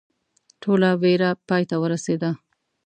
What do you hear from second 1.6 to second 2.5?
ته ورسېده.